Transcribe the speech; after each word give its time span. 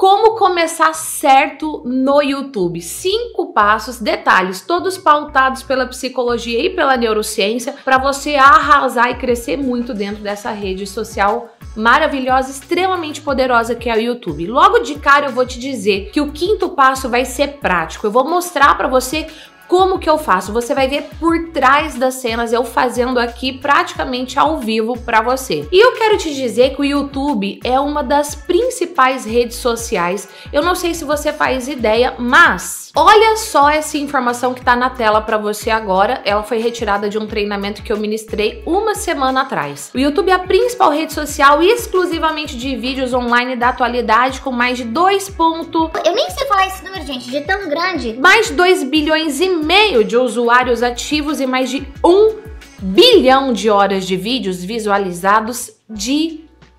Como 0.00 0.34
começar 0.34 0.94
certo 0.94 1.82
no 1.84 2.22
YouTube? 2.22 2.80
Cinco 2.80 3.52
passos, 3.52 4.00
detalhes, 4.00 4.62
todos 4.62 4.96
pautados 4.96 5.62
pela 5.62 5.86
psicologia 5.86 6.58
e 6.58 6.70
pela 6.70 6.96
neurociência 6.96 7.74
para 7.84 7.98
você 7.98 8.36
arrasar 8.36 9.10
e 9.10 9.16
crescer 9.16 9.58
muito 9.58 9.92
dentro 9.92 10.22
dessa 10.22 10.52
rede 10.52 10.86
social 10.86 11.50
maravilhosa, 11.76 12.50
extremamente 12.50 13.20
poderosa 13.20 13.74
que 13.74 13.88
é 13.88 13.94
o 13.94 14.00
YouTube. 14.00 14.46
Logo 14.46 14.78
de 14.78 14.94
cara 14.94 15.26
eu 15.26 15.32
vou 15.32 15.46
te 15.46 15.58
dizer 15.58 16.10
que 16.10 16.20
o 16.20 16.32
quinto 16.32 16.70
passo 16.70 17.08
vai 17.08 17.26
ser 17.26 17.58
prático. 17.58 18.06
Eu 18.06 18.10
vou 18.10 18.28
mostrar 18.28 18.76
para 18.76 18.88
você 18.88 19.26
como 19.70 20.00
que 20.00 20.10
eu 20.10 20.18
faço? 20.18 20.52
Você 20.52 20.74
vai 20.74 20.88
ver 20.88 21.04
por 21.20 21.50
trás 21.50 21.94
das 21.94 22.14
cenas 22.14 22.52
eu 22.52 22.64
fazendo 22.64 23.20
aqui 23.20 23.52
praticamente 23.52 24.36
ao 24.36 24.58
vivo 24.58 24.98
para 24.98 25.22
você. 25.22 25.64
E 25.70 25.78
eu 25.78 25.92
quero 25.92 26.18
te 26.18 26.34
dizer 26.34 26.74
que 26.74 26.80
o 26.80 26.84
YouTube 26.84 27.60
é 27.62 27.78
uma 27.78 28.02
das 28.02 28.34
principais 28.34 29.24
redes 29.24 29.58
sociais. 29.58 30.28
Eu 30.52 30.60
não 30.60 30.74
sei 30.74 30.92
se 30.92 31.04
você 31.04 31.32
faz 31.32 31.68
ideia, 31.68 32.16
mas 32.18 32.90
olha 32.96 33.36
só 33.36 33.70
essa 33.70 33.96
informação 33.96 34.52
que 34.54 34.64
tá 34.64 34.74
na 34.74 34.90
tela 34.90 35.20
para 35.20 35.38
você 35.38 35.70
agora. 35.70 36.20
Ela 36.24 36.42
foi 36.42 36.58
retirada 36.58 37.08
de 37.08 37.16
um 37.16 37.28
treinamento 37.28 37.84
que 37.84 37.92
eu 37.92 37.96
ministrei 37.96 38.64
uma 38.66 38.96
semana 38.96 39.42
atrás. 39.42 39.92
O 39.94 39.98
YouTube 40.00 40.30
é 40.30 40.34
a 40.34 40.40
principal 40.40 40.90
rede 40.90 41.12
social 41.12 41.62
exclusivamente 41.62 42.56
de 42.56 42.74
vídeos 42.74 43.14
online 43.14 43.54
da 43.54 43.68
atualidade 43.68 44.40
com 44.40 44.50
mais 44.50 44.78
de 44.78 44.82
2. 44.82 45.32
Eu 46.04 46.12
nem 46.12 46.28
sei 46.30 46.48
falar 46.48 46.66
esse 46.66 46.84
número, 46.84 47.06
gente, 47.06 47.30
de 47.30 47.40
tão 47.42 47.68
grande. 47.68 48.14
Mais 48.14 48.48
de 48.48 48.54
2 48.54 48.82
bilhões 48.82 49.38
e 49.38 49.59
meio 49.62 50.02
de 50.04 50.16
usuários 50.16 50.82
ativos 50.82 51.40
e 51.40 51.46
mais 51.46 51.70
de 51.70 51.86
um 52.04 52.38
bilhão 52.80 53.52
de 53.52 53.68
horas 53.68 54.06
de 54.06 54.16
vídeos 54.16 54.64
visualizados 54.64 55.70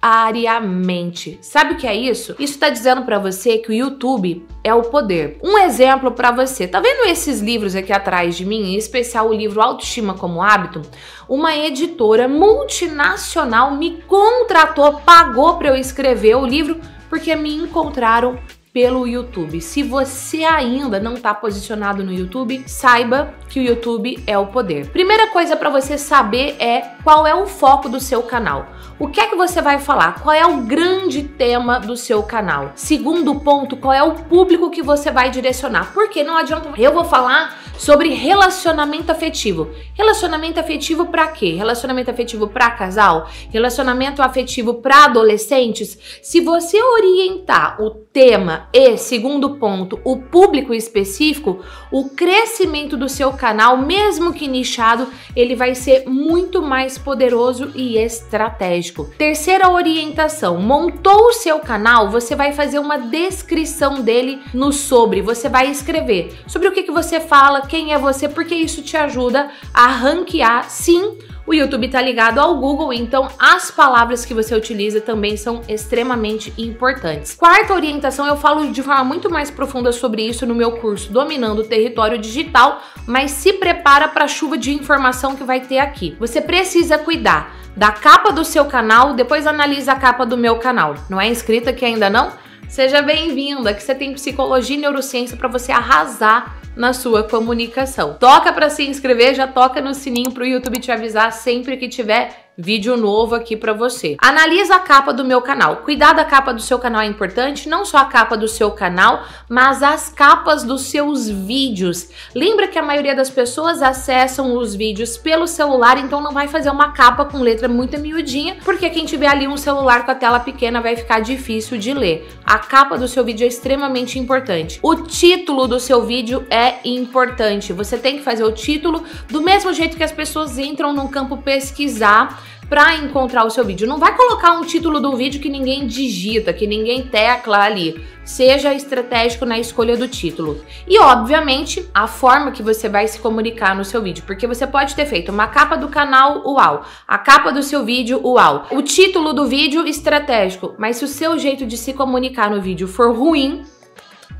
diariamente. 0.01 1.37
Sabe 1.41 1.73
o 1.73 1.77
que 1.77 1.85
é 1.85 1.95
isso? 1.95 2.31
Isso 2.39 2.53
está 2.53 2.69
dizendo 2.69 3.03
para 3.03 3.19
você 3.19 3.59
que 3.59 3.69
o 3.69 3.73
YouTube 3.73 4.45
é 4.63 4.73
o 4.73 4.83
poder. 4.83 5.37
Um 5.43 5.57
exemplo 5.59 6.11
para 6.11 6.31
você. 6.31 6.67
Tá 6.67 6.79
vendo 6.79 7.07
esses 7.07 7.39
livros 7.39 7.75
aqui 7.75 7.93
atrás 7.93 8.35
de 8.35 8.45
mim, 8.45 8.73
em 8.73 8.77
especial 8.77 9.29
o 9.29 9.33
livro 9.33 9.61
Autoestima 9.61 10.15
como 10.15 10.41
Hábito? 10.41 10.81
Uma 11.29 11.55
editora 11.55 12.27
multinacional 12.27 13.75
me 13.75 14.01
contratou, 14.07 14.93
pagou 15.01 15.57
para 15.57 15.69
eu 15.69 15.75
escrever 15.75 16.35
o 16.35 16.45
livro 16.45 16.81
porque 17.09 17.35
me 17.35 17.53
encontraram 17.53 18.39
pelo 18.73 19.05
YouTube. 19.05 19.59
Se 19.59 19.83
você 19.83 20.43
ainda 20.43 20.99
não 20.99 21.13
está 21.13 21.33
posicionado 21.33 22.03
no 22.03 22.13
YouTube, 22.13 22.63
saiba 22.67 23.33
que 23.49 23.59
o 23.59 23.63
YouTube 23.63 24.23
é 24.25 24.37
o 24.37 24.47
poder. 24.47 24.89
Primeira 24.91 25.27
coisa 25.27 25.57
para 25.57 25.69
você 25.69 25.97
saber 25.97 26.55
é 26.59 26.81
qual 27.03 27.27
é 27.27 27.35
o 27.35 27.45
foco 27.45 27.89
do 27.89 27.99
seu 27.99 28.23
canal. 28.23 28.67
O 28.97 29.07
que 29.07 29.19
é 29.19 29.27
que 29.27 29.35
você 29.35 29.61
vai 29.61 29.79
falar? 29.79 30.21
Qual 30.21 30.33
é 30.33 30.45
o 30.45 30.61
grande 30.61 31.23
tema 31.23 31.79
do 31.79 31.97
seu 31.97 32.23
canal? 32.23 32.71
Segundo 32.75 33.39
ponto, 33.39 33.75
qual 33.75 33.93
é 33.93 34.03
o 34.03 34.13
público 34.13 34.69
que 34.69 34.81
você 34.81 35.11
vai 35.11 35.29
direcionar? 35.29 35.91
Porque 35.93 36.23
não 36.23 36.37
adianta 36.37 36.69
eu 36.77 36.93
vou 36.93 37.03
falar 37.03 37.57
sobre 37.81 38.09
relacionamento 38.09 39.11
afetivo. 39.11 39.71
Relacionamento 39.95 40.59
afetivo 40.59 41.07
para 41.07 41.29
quê? 41.29 41.55
Relacionamento 41.55 42.11
afetivo 42.11 42.47
para 42.47 42.69
casal? 42.69 43.27
Relacionamento 43.49 44.21
afetivo 44.21 44.75
para 44.75 45.05
adolescentes? 45.05 45.97
Se 46.21 46.41
você 46.41 46.79
orientar 46.79 47.81
o 47.81 47.89
tema 47.89 48.69
e, 48.71 48.97
segundo 48.97 49.57
ponto, 49.57 49.99
o 50.03 50.17
público 50.17 50.75
específico, 50.75 51.61
o 51.91 52.09
crescimento 52.09 52.95
do 52.95 53.09
seu 53.09 53.33
canal, 53.33 53.77
mesmo 53.77 54.31
que 54.31 54.47
nichado, 54.47 55.07
ele 55.35 55.55
vai 55.55 55.73
ser 55.73 56.07
muito 56.07 56.61
mais 56.61 56.99
poderoso 56.99 57.71
e 57.73 57.97
estratégico. 57.97 59.09
Terceira 59.17 59.71
orientação: 59.71 60.57
montou 60.61 61.29
o 61.29 61.33
seu 61.33 61.59
canal, 61.59 62.11
você 62.11 62.35
vai 62.35 62.53
fazer 62.53 62.77
uma 62.77 62.99
descrição 62.99 64.01
dele 64.01 64.39
no 64.53 64.71
sobre. 64.71 65.23
Você 65.23 65.49
vai 65.49 65.71
escrever 65.71 66.41
sobre 66.45 66.67
o 66.67 66.71
que, 66.71 66.83
que 66.83 66.91
você 66.91 67.19
fala, 67.19 67.70
quem 67.71 67.93
é 67.93 67.97
você, 67.97 68.27
porque 68.27 68.53
isso 68.53 68.81
te 68.81 68.97
ajuda 68.97 69.49
a 69.73 69.87
ranquear, 69.87 70.69
sim, 70.69 71.17
o 71.47 71.53
YouTube 71.53 71.85
está 71.85 72.01
ligado 72.01 72.37
ao 72.37 72.57
Google, 72.57 72.91
então 72.91 73.29
as 73.39 73.71
palavras 73.71 74.25
que 74.25 74.33
você 74.33 74.53
utiliza 74.53 74.99
também 74.99 75.37
são 75.37 75.61
extremamente 75.69 76.53
importantes. 76.57 77.33
Quarta 77.33 77.73
orientação, 77.73 78.27
eu 78.27 78.35
falo 78.35 78.73
de 78.73 78.83
forma 78.83 79.05
muito 79.05 79.29
mais 79.29 79.49
profunda 79.49 79.93
sobre 79.93 80.21
isso 80.21 80.45
no 80.45 80.53
meu 80.53 80.73
curso 80.73 81.13
Dominando 81.13 81.59
o 81.59 81.63
Território 81.63 82.17
Digital, 82.17 82.81
mas 83.07 83.31
se 83.31 83.53
prepara 83.53 84.09
para 84.09 84.25
a 84.25 84.27
chuva 84.27 84.57
de 84.57 84.73
informação 84.73 85.37
que 85.37 85.45
vai 85.45 85.61
ter 85.61 85.79
aqui. 85.79 86.13
Você 86.19 86.41
precisa 86.41 86.97
cuidar 86.97 87.55
da 87.73 87.89
capa 87.89 88.33
do 88.33 88.43
seu 88.43 88.65
canal, 88.65 89.13
depois 89.13 89.47
analisa 89.47 89.93
a 89.93 89.95
capa 89.95 90.25
do 90.25 90.37
meu 90.37 90.57
canal. 90.57 90.95
Não 91.09 91.21
é 91.21 91.29
inscrita 91.29 91.69
aqui 91.69 91.85
ainda 91.85 92.09
não? 92.09 92.33
Seja 92.67 93.01
bem-vinda, 93.01 93.73
que 93.73 93.81
você 93.81 93.95
tem 93.95 94.13
psicologia 94.13 94.75
e 94.75 94.79
neurociência 94.79 95.37
para 95.37 95.47
você 95.47 95.71
arrasar 95.71 96.60
na 96.75 96.93
sua 96.93 97.23
comunicação. 97.23 98.15
Toca 98.19 98.51
para 98.53 98.69
se 98.69 98.87
inscrever, 98.87 99.35
já 99.35 99.47
toca 99.47 99.81
no 99.81 99.93
sininho 99.93 100.31
para 100.31 100.43
o 100.43 100.47
YouTube 100.47 100.79
te 100.79 100.91
avisar 100.91 101.31
sempre 101.31 101.77
que 101.77 101.89
tiver 101.89 102.50
vídeo 102.61 102.95
novo 102.95 103.33
aqui 103.33 103.57
para 103.57 103.73
você. 103.73 104.15
Analisa 104.19 104.75
a 104.75 104.79
capa 104.79 105.11
do 105.11 105.25
meu 105.25 105.41
canal. 105.41 105.77
Cuidar 105.77 106.13
da 106.13 106.23
capa 106.23 106.53
do 106.53 106.61
seu 106.61 106.77
canal 106.77 107.01
é 107.01 107.07
importante, 107.07 107.67
não 107.67 107.83
só 107.83 107.97
a 107.97 108.05
capa 108.05 108.37
do 108.37 108.47
seu 108.47 108.69
canal, 108.71 109.23
mas 109.49 109.81
as 109.81 110.09
capas 110.09 110.63
dos 110.63 110.83
seus 110.83 111.27
vídeos. 111.27 112.09
Lembra 112.35 112.67
que 112.67 112.77
a 112.77 112.83
maioria 112.83 113.15
das 113.15 113.29
pessoas 113.29 113.81
acessam 113.81 114.55
os 114.55 114.75
vídeos 114.75 115.17
pelo 115.17 115.47
celular, 115.47 115.97
então 115.97 116.21
não 116.21 116.31
vai 116.31 116.47
fazer 116.47 116.69
uma 116.69 116.91
capa 116.91 117.25
com 117.25 117.39
letra 117.39 117.67
muito 117.67 117.99
miudinha, 117.99 118.57
porque 118.63 118.89
quem 118.89 119.05
tiver 119.05 119.27
ali 119.27 119.47
um 119.47 119.57
celular 119.57 120.05
com 120.05 120.11
a 120.11 120.15
tela 120.15 120.39
pequena 120.39 120.81
vai 120.81 120.95
ficar 120.95 121.19
difícil 121.19 121.77
de 121.79 121.93
ler. 121.93 122.29
A 122.45 122.59
capa 122.59 122.97
do 122.97 123.07
seu 123.07 123.23
vídeo 123.23 123.43
é 123.43 123.47
extremamente 123.47 124.19
importante. 124.19 124.79
O 124.83 124.95
título 124.95 125.67
do 125.67 125.79
seu 125.79 126.05
vídeo 126.05 126.45
é 126.49 126.75
importante. 126.85 127.73
Você 127.73 127.97
tem 127.97 128.17
que 128.17 128.23
fazer 128.23 128.43
o 128.43 128.51
título 128.51 129.03
do 129.29 129.41
mesmo 129.41 129.73
jeito 129.73 129.97
que 129.97 130.03
as 130.03 130.11
pessoas 130.11 130.59
entram 130.59 130.93
no 130.93 131.09
campo 131.09 131.37
pesquisar 131.37 132.50
para 132.71 132.95
encontrar 132.95 133.43
o 133.43 133.49
seu 133.49 133.65
vídeo. 133.65 133.85
Não 133.85 133.97
vai 133.97 134.15
colocar 134.15 134.53
um 134.53 134.61
título 134.61 135.01
do 135.01 135.17
vídeo 135.17 135.41
que 135.41 135.49
ninguém 135.49 135.85
digita, 135.85 136.53
que 136.53 136.65
ninguém 136.65 137.01
tecla 137.01 137.59
ali. 137.59 138.01
Seja 138.23 138.73
estratégico 138.73 139.45
na 139.45 139.59
escolha 139.59 139.97
do 139.97 140.07
título. 140.07 140.63
E, 140.87 140.97
obviamente, 140.97 141.85
a 141.93 142.07
forma 142.07 142.53
que 142.53 142.63
você 142.63 142.87
vai 142.87 143.09
se 143.09 143.19
comunicar 143.19 143.75
no 143.75 143.83
seu 143.83 144.01
vídeo. 144.01 144.23
Porque 144.25 144.47
você 144.47 144.65
pode 144.65 144.95
ter 144.95 145.05
feito 145.05 145.33
uma 145.33 145.47
capa 145.47 145.75
do 145.75 145.89
canal, 145.89 146.43
uau. 146.45 146.85
A 147.05 147.17
capa 147.17 147.51
do 147.51 147.61
seu 147.61 147.83
vídeo, 147.83 148.21
uau. 148.23 148.65
O 148.71 148.81
título 148.81 149.33
do 149.33 149.47
vídeo, 149.47 149.85
estratégico. 149.85 150.73
Mas 150.77 150.95
se 150.95 151.03
o 151.03 151.09
seu 151.09 151.37
jeito 151.37 151.65
de 151.65 151.75
se 151.75 151.91
comunicar 151.91 152.49
no 152.49 152.61
vídeo 152.61 152.87
for 152.87 153.13
ruim, 153.13 153.63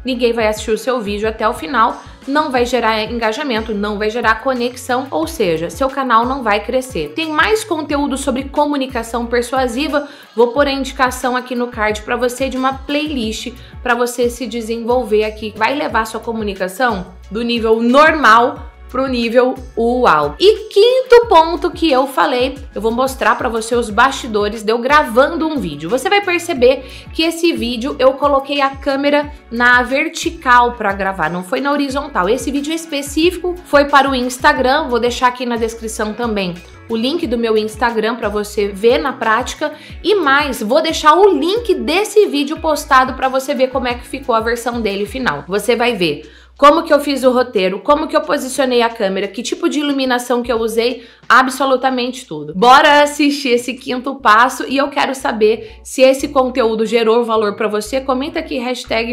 ninguém 0.06 0.32
vai 0.32 0.48
assistir 0.48 0.72
o 0.72 0.78
seu 0.78 1.02
vídeo 1.02 1.28
até 1.28 1.46
o 1.50 1.54
final, 1.54 2.02
não 2.28 2.52
vai 2.52 2.66
gerar 2.66 3.04
engajamento, 3.04 3.74
não 3.74 3.98
vai 3.98 4.10
gerar 4.10 4.42
conexão, 4.42 5.08
ou 5.10 5.28
seja, 5.28 5.70
seu 5.70 5.90
canal 5.90 6.26
não 6.26 6.44
vai 6.44 6.64
crescer. 6.64 7.14
Tem 7.16 7.32
mais 7.32 7.64
conteúdo 7.64 8.18
sobre 8.18 8.46
comunicação 8.46 9.26
persuasiva, 9.26 10.08
vou 10.36 10.48
pôr 10.48 10.68
a 10.68 10.72
indicação 10.72 11.36
aqui 11.36 11.56
no 11.56 11.68
card 11.68 12.02
para 12.04 12.16
você 12.16 12.50
de 12.50 12.58
uma 12.58 12.74
playlist 12.74 13.54
para 13.82 13.96
você 13.96 14.30
se 14.30 14.46
desenvolver 14.46 15.24
aqui. 15.24 15.54
Vai 15.56 15.76
levar 15.76 16.06
sua 16.06 16.20
comunicação 16.20 17.14
do 17.30 17.42
nível 17.42 17.82
normal 17.82 18.71
pro 18.92 19.08
nível 19.08 19.56
uau. 19.78 20.36
E 20.38 20.68
quinto 20.68 21.28
ponto 21.28 21.72
que 21.72 21.90
eu 21.90 22.06
falei, 22.08 22.58
eu 22.76 22.82
vou 22.82 22.92
mostrar 22.92 23.36
para 23.36 23.48
você 23.48 23.74
os 23.74 23.90
bastidores 23.90 24.62
de 24.62 24.72
eu 24.72 24.78
gravando 24.78 25.48
um 25.48 25.58
vídeo. 25.58 25.90
Você 25.90 26.10
vai 26.10 26.22
perceber 26.22 26.84
que 27.14 27.24
esse 27.24 27.54
vídeo 27.54 27.96
eu 27.98 28.14
coloquei 28.14 28.60
a 28.60 28.76
câmera 28.76 29.32
na 29.50 29.82
vertical 29.82 30.74
para 30.74 30.92
gravar, 30.92 31.30
não 31.30 31.44
foi 31.44 31.62
na 31.62 31.72
horizontal. 31.72 32.28
Esse 32.28 32.52
vídeo 32.52 32.74
específico 32.74 33.56
foi 33.66 33.86
para 33.86 34.10
o 34.10 34.14
Instagram, 34.14 34.90
vou 34.90 35.00
deixar 35.00 35.28
aqui 35.28 35.46
na 35.46 35.56
descrição 35.56 36.14
também 36.14 36.54
o 36.92 36.96
link 36.96 37.26
do 37.26 37.38
meu 37.38 37.58
Instagram 37.58 38.18
para 38.18 38.28
você 38.28 38.68
ver 38.68 38.98
na 38.98 39.14
prática 39.14 39.72
e 40.04 40.16
mais, 40.16 40.62
vou 40.62 40.82
deixar 40.82 41.16
o 41.16 41.30
link 41.30 41.74
desse 41.74 42.26
vídeo 42.26 42.60
postado 42.60 43.14
para 43.14 43.30
você 43.30 43.56
ver 43.56 43.70
como 43.70 43.88
é 43.88 43.94
que 43.94 44.06
ficou 44.06 44.36
a 44.36 44.42
versão 44.42 44.82
dele 44.82 45.06
final. 45.06 45.46
Você 45.48 45.74
vai 45.74 45.96
ver 45.96 46.30
como 46.62 46.84
que 46.84 46.94
eu 46.94 47.00
fiz 47.00 47.24
o 47.24 47.32
roteiro, 47.32 47.80
como 47.80 48.08
que 48.08 48.16
eu 48.16 48.22
posicionei 48.22 48.84
a 48.84 48.90
câmera, 48.90 49.28
que 49.28 49.42
tipo 49.42 49.68
de 49.68 49.80
iluminação 49.80 50.44
que 50.44 50.52
eu 50.52 50.60
usei, 50.60 51.08
absolutamente 51.28 52.28
tudo. 52.28 52.54
Bora 52.54 53.02
assistir 53.02 53.50
esse 53.50 53.74
quinto 53.74 54.14
passo 54.14 54.66
e 54.70 54.78
eu 54.78 54.88
quero 54.88 55.16
saber 55.16 55.80
se 55.84 56.04
esse 56.04 56.28
conteúdo 56.28 56.86
gerou 56.86 57.26
valor 57.26 57.56
para 57.56 57.68
você. 57.68 58.00
Comenta 58.00 58.38
aqui 58.38 58.60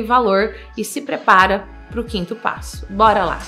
valor 0.02 0.56
e 0.76 0.84
se 0.84 1.00
prepara 1.00 1.66
para 1.90 2.02
o 2.02 2.04
quinto 2.04 2.36
passo. 2.36 2.84
Bora 2.90 3.24
lá! 3.24 3.38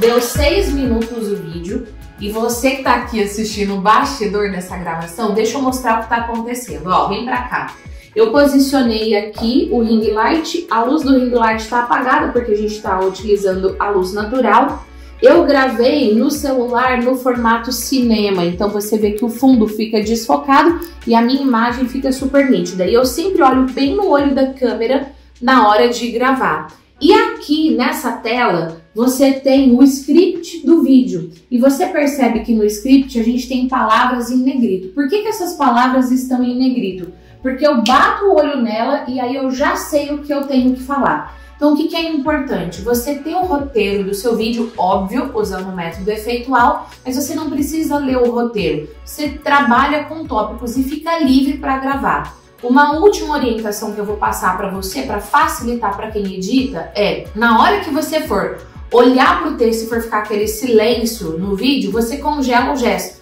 Deu 0.00 0.18
seis 0.18 0.72
minutos 0.72 1.30
o 1.30 1.36
vídeo 1.36 1.86
E 2.18 2.32
você 2.32 2.70
que 2.76 2.82
tá 2.82 2.94
aqui 2.94 3.22
assistindo 3.22 3.74
o 3.74 3.82
bastidor 3.82 4.50
dessa 4.50 4.74
gravação, 4.78 5.34
deixa 5.34 5.58
eu 5.58 5.62
mostrar 5.62 5.98
o 5.98 6.02
que 6.02 6.08
tá 6.08 6.16
acontecendo. 6.16 6.86
Ó, 6.88 7.08
vem 7.08 7.26
pra 7.26 7.42
cá. 7.42 7.74
Eu 8.16 8.32
posicionei 8.32 9.14
aqui 9.14 9.68
o 9.70 9.82
ring 9.82 10.10
light, 10.10 10.66
a 10.70 10.82
luz 10.82 11.02
do 11.02 11.12
ring 11.12 11.28
light 11.28 11.60
está 11.60 11.80
apagada 11.80 12.32
porque 12.32 12.52
a 12.52 12.56
gente 12.56 12.74
está 12.74 12.98
utilizando 12.98 13.76
a 13.78 13.90
luz 13.90 14.14
natural. 14.14 14.86
Eu 15.20 15.44
gravei 15.44 16.14
no 16.14 16.30
celular 16.30 17.02
no 17.02 17.14
formato 17.16 17.70
cinema, 17.70 18.42
então 18.42 18.70
você 18.70 18.96
vê 18.96 19.10
que 19.12 19.24
o 19.24 19.28
fundo 19.28 19.68
fica 19.68 20.00
desfocado 20.00 20.80
e 21.06 21.14
a 21.14 21.20
minha 21.20 21.42
imagem 21.42 21.86
fica 21.86 22.10
super 22.10 22.50
nítida. 22.50 22.86
E 22.86 22.94
eu 22.94 23.04
sempre 23.04 23.42
olho 23.42 23.66
bem 23.66 23.94
no 23.94 24.08
olho 24.08 24.34
da 24.34 24.46
câmera 24.54 25.12
na 25.42 25.68
hora 25.68 25.90
de 25.90 26.10
gravar. 26.10 26.68
E 26.98 27.12
aqui 27.12 27.76
nessa 27.76 28.12
tela 28.12 28.79
você 28.94 29.34
tem 29.34 29.72
o 29.72 29.82
script 29.84 30.66
do 30.66 30.82
vídeo 30.82 31.30
e 31.50 31.58
você 31.58 31.86
percebe 31.86 32.40
que 32.40 32.52
no 32.52 32.64
script 32.64 33.18
a 33.18 33.22
gente 33.22 33.48
tem 33.48 33.68
palavras 33.68 34.30
em 34.30 34.38
negrito. 34.38 34.88
Por 34.88 35.08
que, 35.08 35.22
que 35.22 35.28
essas 35.28 35.54
palavras 35.54 36.10
estão 36.10 36.42
em 36.42 36.58
negrito? 36.58 37.12
Porque 37.40 37.66
eu 37.66 37.82
bato 37.82 38.26
o 38.26 38.34
olho 38.34 38.60
nela 38.60 39.04
e 39.08 39.20
aí 39.20 39.36
eu 39.36 39.50
já 39.50 39.76
sei 39.76 40.12
o 40.12 40.18
que 40.18 40.32
eu 40.32 40.46
tenho 40.46 40.74
que 40.74 40.82
falar. 40.82 41.38
Então, 41.56 41.74
o 41.74 41.76
que, 41.76 41.88
que 41.88 41.96
é 41.96 42.10
importante? 42.10 42.80
Você 42.80 43.16
tem 43.16 43.34
o 43.34 43.44
roteiro 43.44 44.02
do 44.02 44.14
seu 44.14 44.34
vídeo, 44.34 44.72
óbvio, 44.78 45.30
usando 45.34 45.68
o 45.68 45.76
método 45.76 46.10
efeitual, 46.10 46.88
mas 47.04 47.16
você 47.16 47.34
não 47.34 47.50
precisa 47.50 47.98
ler 47.98 48.16
o 48.16 48.30
roteiro. 48.30 48.88
Você 49.04 49.28
trabalha 49.28 50.04
com 50.04 50.26
tópicos 50.26 50.76
e 50.78 50.82
fica 50.82 51.18
livre 51.18 51.58
para 51.58 51.78
gravar. 51.78 52.34
Uma 52.62 52.98
última 52.98 53.34
orientação 53.34 53.92
que 53.92 53.98
eu 53.98 54.06
vou 54.06 54.16
passar 54.16 54.56
para 54.56 54.70
você, 54.70 55.02
para 55.02 55.20
facilitar 55.20 55.94
para 55.94 56.10
quem 56.10 56.34
edita, 56.34 56.90
é 56.94 57.26
na 57.34 57.62
hora 57.62 57.80
que 57.80 57.90
você 57.90 58.22
for 58.22 58.58
olhar 58.92 59.40
para 59.40 59.50
o 59.52 59.56
texto 59.56 59.84
e 59.84 59.88
for 59.88 60.00
ficar 60.02 60.18
aquele 60.18 60.46
silêncio 60.46 61.38
no 61.38 61.54
vídeo, 61.54 61.92
você 61.92 62.18
congela 62.18 62.72
o 62.72 62.76
gesto. 62.76 63.20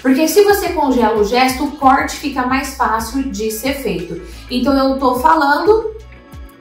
Porque 0.00 0.28
se 0.28 0.44
você 0.44 0.70
congela 0.70 1.18
o 1.18 1.24
gesto, 1.24 1.64
o 1.64 1.72
corte 1.72 2.16
fica 2.16 2.46
mais 2.46 2.76
fácil 2.76 3.30
de 3.30 3.50
ser 3.50 3.74
feito. 3.74 4.20
Então 4.50 4.76
eu 4.76 4.98
tô 4.98 5.14
falando, 5.18 5.94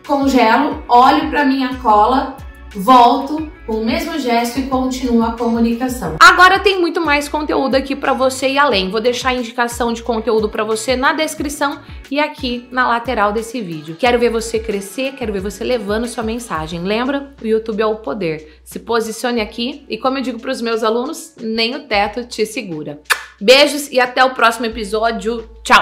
congelo, 0.07 0.81
olho 0.87 1.29
para 1.29 1.45
minha 1.45 1.75
cola, 1.79 2.37
volto 2.75 3.51
com 3.65 3.77
o 3.77 3.85
mesmo 3.85 4.17
gesto 4.19 4.59
e 4.59 4.63
continuo 4.63 5.23
a 5.23 5.33
comunicação. 5.33 6.17
Agora 6.19 6.59
tem 6.59 6.79
muito 6.79 6.99
mais 6.99 7.29
conteúdo 7.29 7.75
aqui 7.75 7.95
para 7.95 8.13
você 8.13 8.49
e 8.49 8.57
além. 8.57 8.89
Vou 8.89 8.99
deixar 8.99 9.29
a 9.29 9.33
indicação 9.33 9.93
de 9.93 10.03
conteúdo 10.03 10.49
para 10.49 10.63
você 10.63 10.95
na 10.95 11.13
descrição 11.13 11.79
e 12.11 12.19
aqui 12.19 12.67
na 12.71 12.87
lateral 12.87 13.31
desse 13.31 13.61
vídeo. 13.61 13.95
Quero 13.97 14.19
ver 14.19 14.29
você 14.29 14.59
crescer, 14.59 15.13
quero 15.13 15.31
ver 15.31 15.41
você 15.41 15.63
levando 15.63 16.07
sua 16.07 16.23
mensagem. 16.23 16.81
Lembra? 16.81 17.33
O 17.41 17.47
YouTube 17.47 17.81
é 17.81 17.85
o 17.85 17.95
poder. 17.95 18.59
Se 18.63 18.79
posicione 18.79 19.41
aqui 19.41 19.85
e 19.87 19.97
como 19.97 20.17
eu 20.17 20.21
digo 20.21 20.39
para 20.39 20.51
os 20.51 20.61
meus 20.61 20.83
alunos, 20.83 21.35
nem 21.39 21.75
o 21.75 21.87
teto 21.87 22.25
te 22.25 22.45
segura. 22.45 23.01
Beijos 23.39 23.91
e 23.91 23.99
até 23.99 24.23
o 24.23 24.33
próximo 24.33 24.65
episódio. 24.65 25.49
Tchau! 25.63 25.81